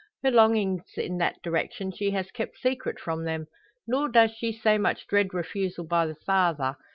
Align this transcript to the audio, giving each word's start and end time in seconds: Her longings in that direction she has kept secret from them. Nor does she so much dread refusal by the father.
Her 0.23 0.31
longings 0.31 0.81
in 0.97 1.19
that 1.19 1.43
direction 1.43 1.91
she 1.91 2.09
has 2.09 2.31
kept 2.31 2.57
secret 2.57 2.99
from 2.99 3.23
them. 3.23 3.45
Nor 3.85 4.09
does 4.09 4.31
she 4.31 4.51
so 4.51 4.79
much 4.79 5.05
dread 5.05 5.31
refusal 5.31 5.85
by 5.85 6.07
the 6.07 6.15
father. 6.25 6.75